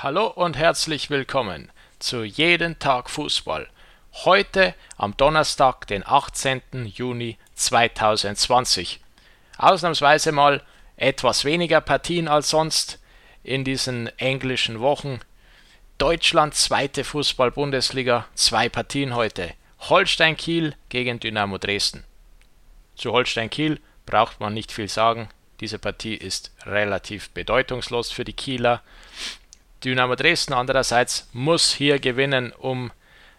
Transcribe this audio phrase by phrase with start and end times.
[0.00, 3.68] Hallo und herzlich willkommen zu Jeden Tag Fußball.
[4.24, 6.62] Heute am Donnerstag, den 18.
[6.94, 9.00] Juni 2020.
[9.56, 10.62] Ausnahmsweise mal
[10.94, 13.00] etwas weniger Partien als sonst
[13.42, 15.18] in diesen englischen Wochen.
[15.98, 19.52] Deutschland, zweite Fußball-Bundesliga, zwei Partien heute.
[19.80, 22.04] Holstein Kiel gegen Dynamo Dresden.
[22.94, 25.28] Zu Holstein Kiel braucht man nicht viel sagen.
[25.58, 28.80] Diese Partie ist relativ bedeutungslos für die Kieler.
[29.84, 32.90] Dynamo Dresden andererseits muss hier gewinnen, um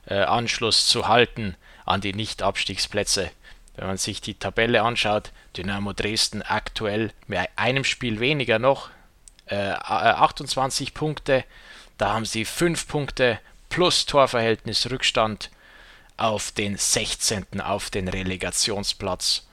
[0.05, 3.31] äh, Anschluss zu halten an die Nicht-Abstiegsplätze.
[3.75, 8.89] Wenn man sich die Tabelle anschaut, Dynamo Dresden aktuell mit einem Spiel weniger noch,
[9.47, 11.43] äh, 28 Punkte,
[11.97, 15.49] da haben sie 5 Punkte plus Torverhältnis Rückstand
[16.17, 17.61] auf den 16.
[17.61, 19.47] auf den Relegationsplatz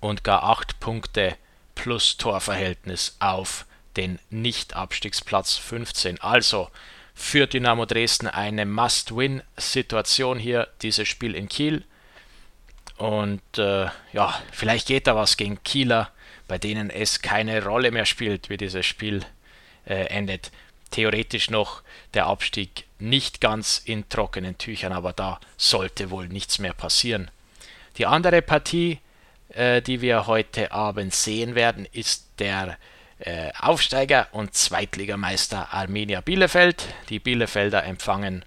[0.00, 1.36] und gar 8 Punkte
[1.74, 3.64] plus Torverhältnis auf
[3.98, 6.20] den Nicht-Abstiegsplatz 15.
[6.20, 6.70] Also
[7.14, 11.84] für Dynamo Dresden eine Must-Win-Situation hier, dieses Spiel in Kiel.
[12.96, 16.10] Und äh, ja, vielleicht geht da was gegen Kieler,
[16.46, 19.24] bei denen es keine Rolle mehr spielt, wie dieses Spiel
[19.84, 20.52] äh, endet.
[20.92, 21.82] Theoretisch noch
[22.14, 27.30] der Abstieg nicht ganz in trockenen Tüchern, aber da sollte wohl nichts mehr passieren.
[27.98, 29.00] Die andere Partie,
[29.50, 32.78] äh, die wir heute Abend sehen werden, ist der
[33.20, 36.86] äh, Aufsteiger und Zweitligameister Arminia Bielefeld.
[37.08, 38.44] Die Bielefelder empfangen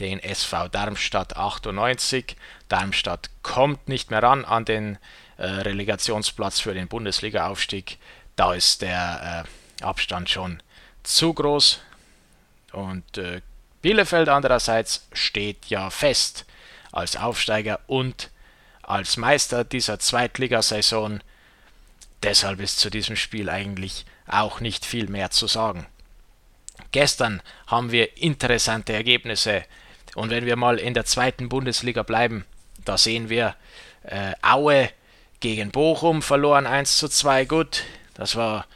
[0.00, 2.36] den SV Darmstadt 98.
[2.68, 4.98] Darmstadt kommt nicht mehr ran an den
[5.36, 7.98] äh, Relegationsplatz für den Bundesliga-Aufstieg.
[8.36, 9.46] Da ist der
[9.80, 10.62] äh, Abstand schon
[11.02, 11.80] zu groß.
[12.72, 13.40] Und äh,
[13.82, 16.46] Bielefeld andererseits steht ja fest
[16.90, 18.30] als Aufsteiger und
[18.82, 21.22] als Meister dieser Zweitligasaison
[22.24, 25.86] Deshalb ist zu diesem Spiel eigentlich auch nicht viel mehr zu sagen.
[26.90, 29.64] Gestern haben wir interessante Ergebnisse
[30.14, 32.44] und wenn wir mal in der zweiten Bundesliga bleiben,
[32.84, 33.56] da sehen wir
[34.04, 34.90] äh, Aue
[35.40, 37.44] gegen Bochum verloren 1 zu 2.
[37.44, 37.84] Gut,
[38.14, 38.66] das war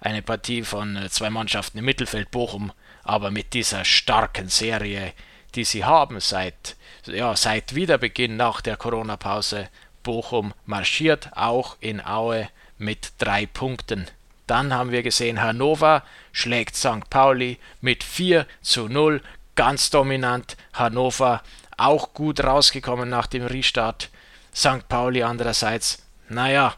[0.00, 5.12] eine Partie von äh, zwei Mannschaften im Mittelfeld Bochum, aber mit dieser starken Serie,
[5.54, 9.68] die sie haben seit, ja, seit Wiederbeginn nach der Corona-Pause.
[10.02, 14.06] Bochum marschiert auch in Aue mit drei Punkten.
[14.46, 16.02] Dann haben wir gesehen, Hannover
[16.32, 17.08] schlägt St.
[17.08, 19.22] Pauli mit 4 zu 0,
[19.54, 20.56] ganz dominant.
[20.72, 21.42] Hannover
[21.76, 24.10] auch gut rausgekommen nach dem Restart.
[24.54, 24.88] St.
[24.88, 26.74] Pauli andererseits, naja,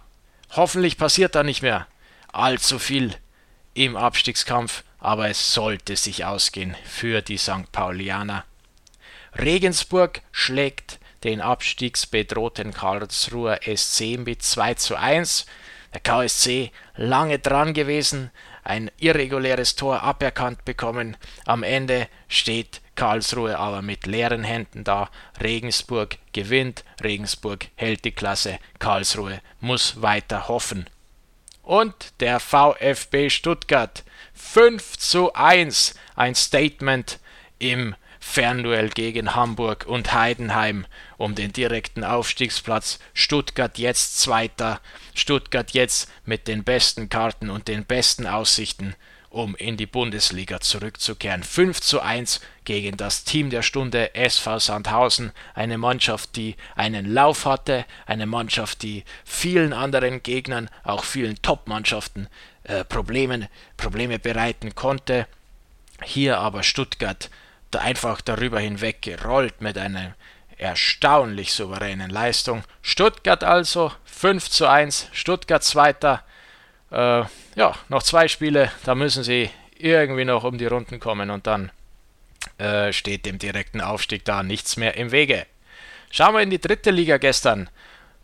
[0.51, 1.87] hoffentlich passiert da nicht mehr
[2.33, 3.15] allzu viel
[3.75, 7.71] im Abstiegskampf, aber es sollte sich ausgehen für die St.
[7.73, 8.45] Paulianer.
[9.39, 15.47] Regensburg schlägt den abstiegsbedrohten Karlsruher SC mit 2 zu 1.
[15.95, 18.31] Der KSC lange dran gewesen,
[18.65, 21.17] ein irreguläres Tor aberkannt bekommen.
[21.45, 25.11] Am Ende steht Karlsruhe aber mit leeren Händen da.
[25.41, 30.87] Regensburg gewinnt, Regensburg hält die Klasse, Karlsruhe muss weiter hoffen.
[31.63, 37.21] Und der VfB Stuttgart 5 zu 1, ein Statement
[37.59, 37.95] im
[38.25, 40.87] Fernduell gegen Hamburg und Heidenheim
[41.19, 43.01] um den direkten Aufstiegsplatz.
[43.13, 44.81] Stuttgart jetzt Zweiter.
[45.13, 48.95] Stuttgart jetzt mit den besten Karten und den besten Aussichten,
[49.29, 51.43] um in die Bundesliga zurückzukehren.
[51.43, 55.33] 5 zu 1 gegen das Team der Stunde SV Sandhausen.
[55.55, 62.29] Eine Mannschaft, die einen Lauf hatte, eine Mannschaft, die vielen anderen Gegnern, auch vielen Top-Mannschaften,
[62.63, 65.27] äh, Probleme, Probleme bereiten konnte.
[66.03, 67.29] Hier aber Stuttgart
[67.77, 70.15] einfach darüber hinweg gerollt mit einer
[70.57, 72.63] erstaunlich souveränen Leistung.
[72.83, 76.23] Stuttgart also 5 zu 1, Stuttgart Zweiter.
[76.91, 77.25] Äh,
[77.57, 81.73] ja, noch zwei Spiele, da müssen sie irgendwie noch um die Runden kommen und dann
[82.59, 85.47] äh, steht dem direkten Aufstieg da nichts mehr im Wege.
[86.11, 87.69] Schauen wir in die dritte Liga gestern.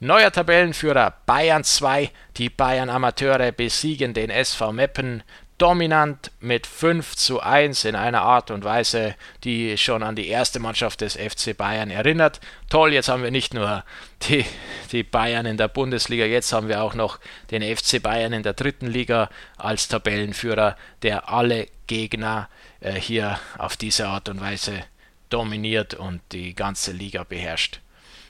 [0.00, 2.10] Neuer Tabellenführer Bayern 2.
[2.37, 5.25] Die Bayern Amateure besiegen den SV Meppen
[5.58, 10.60] dominant mit 5 zu 1 in einer Art und Weise, die schon an die erste
[10.60, 12.40] Mannschaft des FC Bayern erinnert.
[12.70, 13.84] Toll, jetzt haben wir nicht nur
[14.22, 14.44] die,
[14.93, 17.19] die Bayern in der Bundesliga, jetzt haben wir auch noch
[17.50, 22.49] den FC Bayern in der dritten Liga als Tabellenführer, der alle Gegner
[22.81, 24.84] äh, hier auf diese Art und Weise
[25.28, 27.81] dominiert und die ganze Liga beherrscht.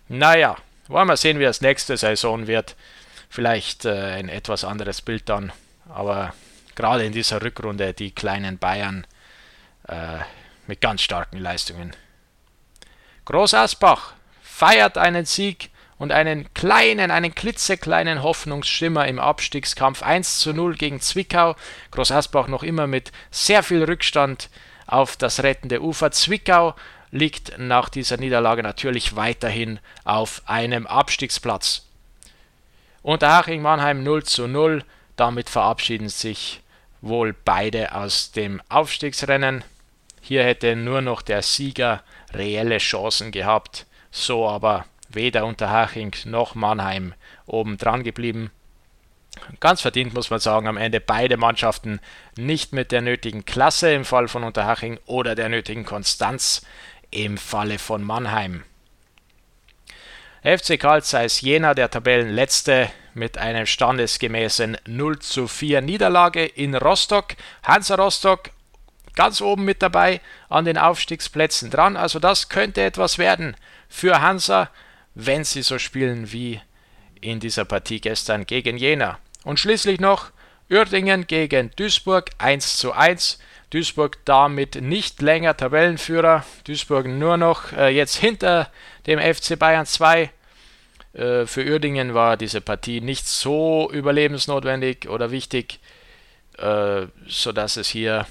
[0.09, 0.57] Naja,
[0.89, 2.75] wollen wir sehen, wie das nächste Saison wird.
[3.29, 5.53] Vielleicht äh, ein etwas anderes Bild dann,
[5.91, 6.33] aber
[6.79, 9.05] gerade in dieser Rückrunde die kleinen Bayern
[9.89, 10.19] äh,
[10.69, 11.91] mit ganz starken Leistungen.
[13.25, 20.53] Groß Asbach feiert einen Sieg und einen kleinen, einen klitzekleinen Hoffnungsschimmer im Abstiegskampf 1 zu
[20.53, 21.57] 0 gegen Zwickau.
[21.91, 24.49] Groß Asbach noch immer mit sehr viel Rückstand
[24.87, 26.13] auf das rettende Ufer.
[26.13, 26.77] Zwickau
[27.11, 31.87] liegt nach dieser Niederlage natürlich weiterhin auf einem Abstiegsplatz.
[33.03, 34.85] Unterhaching Mannheim 0 zu 0.
[35.17, 36.63] Damit verabschieden sich
[37.01, 39.65] wohl beide aus dem Aufstiegsrennen.
[40.21, 42.03] Hier hätte nur noch der Sieger
[42.33, 43.87] reelle Chancen gehabt.
[44.11, 47.15] So aber weder Unterhaching noch Mannheim
[47.47, 48.51] oben dran geblieben.
[49.61, 52.01] Ganz verdient muss man sagen, am Ende beide Mannschaften
[52.37, 56.67] nicht mit der nötigen Klasse im Fall von Unterhaching oder der nötigen Konstanz
[57.11, 58.65] im Falle von Mannheim.
[60.43, 67.35] FC Karl Zeiss Jena, der Tabellenletzte, mit einem standesgemäßen 0 zu 4 Niederlage in Rostock.
[67.65, 68.51] Hansa Rostock
[69.17, 71.97] ganz oben mit dabei an den Aufstiegsplätzen dran.
[71.97, 73.57] Also das könnte etwas werden
[73.89, 74.71] für Hansa,
[75.15, 76.61] wenn sie so spielen wie
[77.21, 79.19] in dieser Partie gestern gegen Jena.
[79.43, 80.31] Und schließlich noch
[80.71, 83.41] Uerdingen gegen Duisburg 1 zu 1.
[83.71, 86.45] Duisburg damit nicht länger Tabellenführer.
[86.65, 88.71] Duisburg nur noch äh, jetzt hinter
[89.07, 90.31] dem FC Bayern 2.
[91.13, 95.81] Äh, für Uerdingen war diese Partie nicht so überlebensnotwendig oder wichtig,
[96.57, 98.27] äh, sodass es hier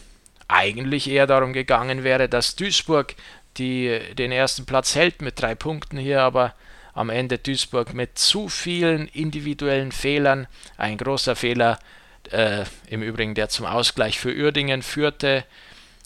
[0.47, 3.15] eigentlich eher darum gegangen wäre, dass Duisburg
[3.57, 6.53] die, den ersten Platz hält mit drei Punkten hier, aber
[6.93, 10.47] am Ende Duisburg mit zu vielen individuellen Fehlern,
[10.77, 11.77] ein großer Fehler
[12.31, 15.45] äh, im Übrigen, der zum Ausgleich für Uerdingen führte,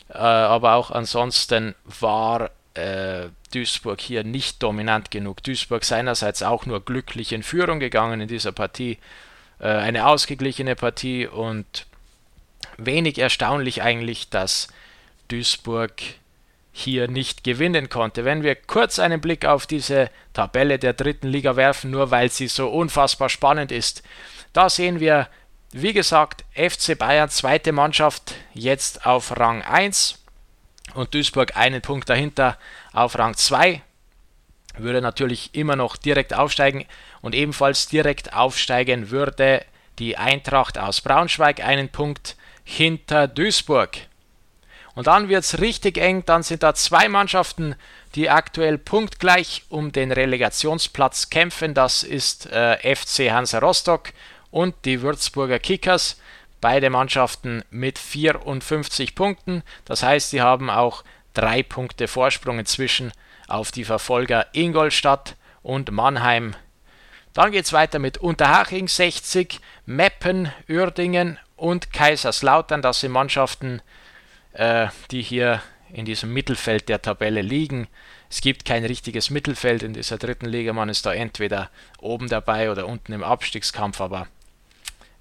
[0.09, 5.43] äh, aber auch ansonsten war äh, Duisburg hier nicht dominant genug.
[5.43, 8.97] Duisburg seinerseits auch nur glücklich in Führung gegangen in dieser Partie.
[9.59, 11.85] Äh, eine ausgeglichene Partie und
[12.77, 14.67] wenig erstaunlich eigentlich, dass
[15.27, 15.93] Duisburg
[16.73, 18.23] hier nicht gewinnen konnte.
[18.23, 22.47] Wenn wir kurz einen Blick auf diese Tabelle der dritten Liga werfen, nur weil sie
[22.47, 24.03] so unfassbar spannend ist,
[24.53, 25.27] da sehen wir,
[25.73, 30.19] wie gesagt, FC Bayern zweite Mannschaft jetzt auf Rang 1
[30.93, 32.57] und Duisburg einen Punkt dahinter
[32.91, 33.81] auf Rang 2.
[34.77, 36.85] Würde natürlich immer noch direkt aufsteigen
[37.21, 39.65] und ebenfalls direkt aufsteigen würde
[39.99, 43.97] die Eintracht aus Braunschweig einen Punkt hinter Duisburg.
[44.93, 47.75] Und dann wird es richtig eng, dann sind da zwei Mannschaften,
[48.15, 51.73] die aktuell punktgleich um den Relegationsplatz kämpfen.
[51.73, 54.11] Das ist äh, FC Hansa Rostock
[54.51, 56.19] und die Würzburger Kickers.
[56.59, 59.63] Beide Mannschaften mit 54 Punkten.
[59.85, 61.03] Das heißt, sie haben auch
[61.33, 63.11] drei Punkte Vorsprung inzwischen
[63.47, 66.55] auf die Verfolger Ingolstadt und Mannheim.
[67.33, 72.81] Dann geht es weiter mit Unterhaching 60, Meppen, Uerdingen und Kaiserslautern.
[72.81, 73.81] Das sind Mannschaften,
[74.53, 75.61] äh, die hier
[75.93, 77.87] in diesem Mittelfeld der Tabelle liegen.
[78.29, 80.73] Es gibt kein richtiges Mittelfeld in dieser dritten Liga.
[80.73, 81.69] Man ist da entweder
[81.99, 84.01] oben dabei oder unten im Abstiegskampf.
[84.01, 84.27] Aber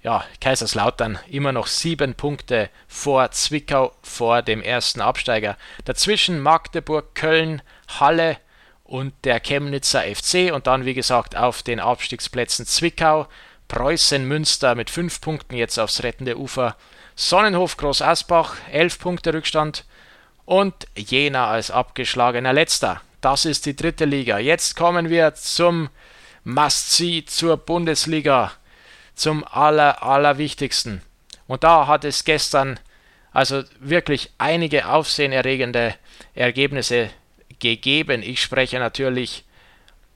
[0.03, 5.57] ja, Kaiserslautern immer noch sieben Punkte vor Zwickau, vor dem ersten Absteiger.
[5.85, 7.61] Dazwischen Magdeburg, Köln,
[7.99, 8.37] Halle
[8.83, 10.51] und der Chemnitzer FC.
[10.53, 13.27] Und dann, wie gesagt, auf den Abstiegsplätzen Zwickau,
[13.67, 16.75] Preußen Münster mit 5 Punkten jetzt aufs rettende Ufer.
[17.15, 19.85] Sonnenhof Groß Asbach 11 Punkte Rückstand
[20.45, 23.01] und Jena als abgeschlagener letzter.
[23.21, 24.39] Das ist die dritte Liga.
[24.39, 25.89] Jetzt kommen wir zum
[26.43, 28.51] Must-See zur Bundesliga,
[29.21, 31.03] zum aller allerwichtigsten.
[31.45, 32.79] Und da hat es gestern
[33.31, 35.93] also wirklich einige aufsehenerregende
[36.33, 37.11] Ergebnisse
[37.59, 38.23] gegeben.
[38.23, 39.43] Ich spreche natürlich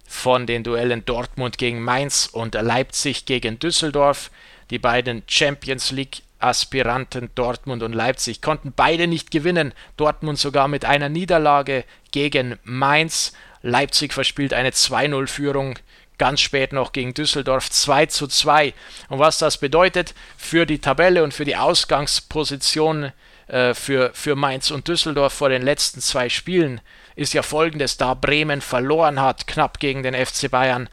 [0.08, 4.32] von den Duellen Dortmund gegen Mainz und Leipzig gegen Düsseldorf.
[4.72, 9.74] Die beiden Champions League Aspiranten Dortmund und Leipzig konnten beide nicht gewinnen.
[9.98, 13.34] Dortmund sogar mit einer Niederlage gegen Mainz.
[13.62, 15.76] Leipzig verspielt eine 2-0-Führung
[16.18, 18.74] ganz spät noch gegen Düsseldorf 2 zu 2.
[19.10, 23.12] Und was das bedeutet für die Tabelle und für die Ausgangsposition
[23.48, 26.82] äh, für, für Mainz und Düsseldorf vor den letzten zwei Spielen,
[27.16, 30.90] ist ja folgendes, da Bremen verloren hat, knapp gegen den FC Bayern.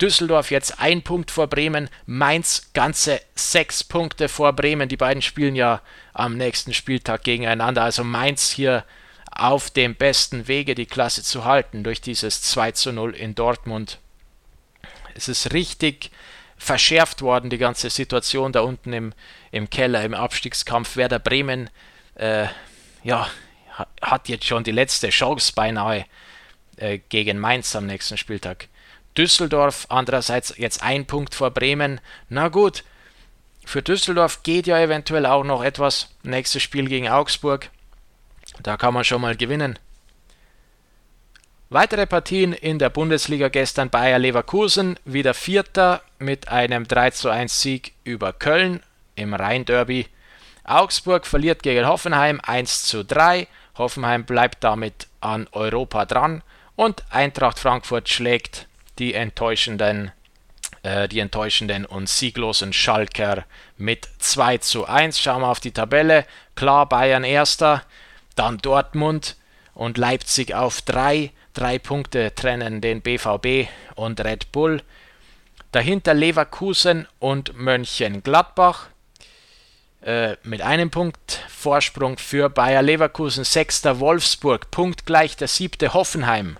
[0.00, 4.88] Düsseldorf jetzt ein Punkt vor Bremen, Mainz ganze sechs Punkte vor Bremen.
[4.88, 5.82] Die beiden spielen ja
[6.14, 7.82] am nächsten Spieltag gegeneinander.
[7.82, 8.84] Also Mainz hier
[9.30, 13.98] auf dem besten Wege, die Klasse zu halten durch dieses 2 zu 0 in Dortmund.
[15.20, 16.10] Es ist richtig
[16.56, 19.12] verschärft worden, die ganze Situation da unten im,
[19.50, 20.96] im Keller, im Abstiegskampf.
[20.96, 21.68] Werder Bremen
[22.14, 22.46] äh,
[23.02, 23.28] ja,
[24.00, 26.06] hat jetzt schon die letzte Chance beinahe
[26.76, 28.68] äh, gegen Mainz am nächsten Spieltag.
[29.14, 32.00] Düsseldorf andererseits jetzt ein Punkt vor Bremen.
[32.30, 32.82] Na gut,
[33.66, 36.08] für Düsseldorf geht ja eventuell auch noch etwas.
[36.22, 37.70] Nächstes Spiel gegen Augsburg.
[38.62, 39.78] Da kann man schon mal gewinnen.
[41.72, 48.32] Weitere Partien in der Bundesliga gestern Bayer Leverkusen, wieder Vierter mit einem 3:1 Sieg über
[48.32, 48.82] Köln
[49.14, 50.08] im Rhein-Derby.
[50.64, 53.46] Augsburg verliert gegen Hoffenheim 1:3.
[53.78, 56.42] Hoffenheim bleibt damit an Europa dran
[56.74, 58.66] und Eintracht Frankfurt schlägt
[58.98, 60.10] die enttäuschenden,
[60.82, 63.44] äh, die enttäuschenden und sieglosen Schalker
[63.76, 65.20] mit 2 zu 1.
[65.20, 66.26] Schauen wir auf die Tabelle.
[66.56, 67.84] Klar, Bayern erster,
[68.34, 69.36] dann Dortmund
[69.72, 71.30] und Leipzig auf 3.
[71.54, 74.82] Drei Punkte trennen den BVB und Red Bull.
[75.72, 78.86] Dahinter Leverkusen und Mönchengladbach
[80.02, 83.44] äh, mit einem Punkt Vorsprung für Bayer Leverkusen.
[83.44, 86.56] Sechster Wolfsburg, punktgleich der siebte Hoffenheim.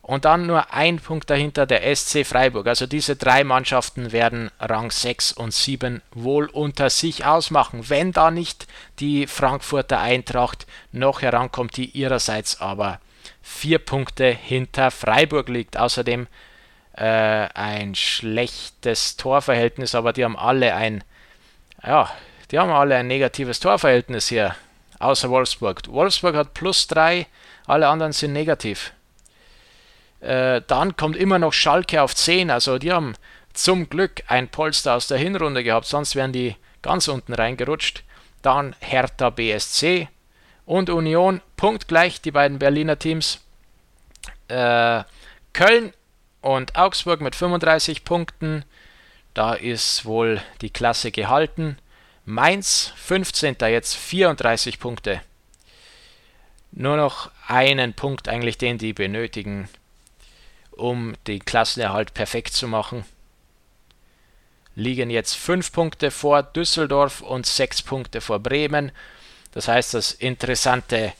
[0.00, 2.68] Und dann nur ein Punkt dahinter der SC Freiburg.
[2.68, 8.30] Also diese drei Mannschaften werden Rang 6 und 7 wohl unter sich ausmachen, wenn da
[8.30, 8.66] nicht
[9.00, 13.00] die Frankfurter Eintracht noch herankommt, die ihrerseits aber
[13.46, 15.78] vier Punkte hinter Freiburg liegt.
[15.78, 16.26] Außerdem
[16.94, 21.04] äh, ein schlechtes Torverhältnis, aber die haben alle ein,
[21.84, 22.10] ja,
[22.50, 24.56] die haben alle ein negatives Torverhältnis hier,
[24.98, 25.82] außer Wolfsburg.
[25.88, 27.26] Wolfsburg hat plus drei,
[27.66, 28.92] alle anderen sind negativ.
[30.20, 32.50] Äh, dann kommt immer noch Schalke auf 10.
[32.50, 33.14] Also die haben
[33.52, 38.02] zum Glück ein Polster aus der Hinrunde gehabt, sonst wären die ganz unten reingerutscht.
[38.42, 40.08] Dann Hertha BSC
[40.66, 43.40] und Union, punktgleich die beiden Berliner Teams.
[44.48, 45.04] Äh,
[45.52, 45.94] Köln
[46.42, 48.64] und Augsburg mit 35 Punkten.
[49.32, 51.78] Da ist wohl die Klasse gehalten.
[52.24, 53.56] Mainz 15.
[53.60, 55.22] jetzt 34 Punkte.
[56.72, 59.68] Nur noch einen Punkt eigentlich, den die benötigen
[60.76, 63.04] um den Klassenerhalt perfekt zu machen.
[64.74, 68.92] Liegen jetzt 5 Punkte vor Düsseldorf und 6 Punkte vor Bremen.
[69.52, 71.12] Das heißt, das interessante,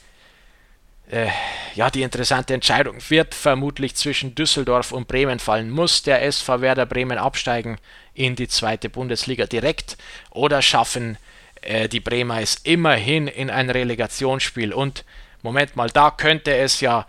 [1.09, 1.27] äh,
[1.75, 5.69] ja, die interessante Entscheidung wird vermutlich zwischen Düsseldorf und Bremen fallen.
[5.69, 7.77] Muss der SV Werder Bremen absteigen
[8.13, 9.97] in die zweite Bundesliga direkt
[10.31, 11.17] oder schaffen
[11.61, 14.73] äh, die Bremer es immerhin in ein Relegationsspiel?
[14.73, 15.05] Und
[15.41, 17.05] Moment mal, da könnte es ja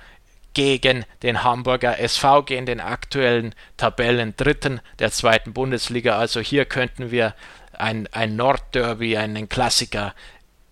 [0.55, 6.19] gegen den Hamburger SV gegen den aktuellen Tabellendritten der zweiten Bundesliga.
[6.19, 7.35] Also hier könnten wir
[7.73, 10.15] ein, ein Nordderby, einen Klassiker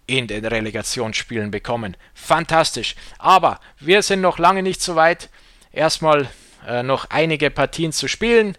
[0.06, 1.96] in den Relegationsspielen bekommen.
[2.14, 2.94] Fantastisch.
[3.18, 5.28] Aber wir sind noch lange nicht so weit.
[5.72, 6.28] Erstmal
[6.66, 8.56] äh, noch einige Partien zu spielen.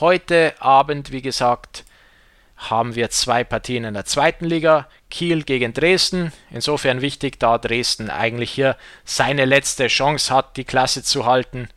[0.00, 1.84] Heute Abend, wie gesagt,
[2.56, 4.88] haben wir zwei Partien in der zweiten Liga.
[5.10, 6.32] Kiel gegen Dresden.
[6.50, 11.68] Insofern wichtig, da Dresden eigentlich hier seine letzte Chance hat, die Klasse zu halten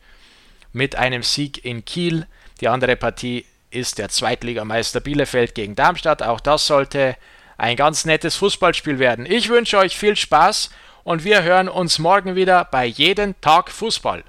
[0.72, 2.26] mit einem Sieg in Kiel.
[2.60, 6.22] Die andere Partie ist der Zweitligameister Bielefeld gegen Darmstadt.
[6.22, 7.16] Auch das sollte
[7.58, 9.26] ein ganz nettes Fußballspiel werden.
[9.26, 10.70] Ich wünsche euch viel Spaß
[11.04, 14.24] und wir hören uns morgen wieder bei jeden Tag Fußball.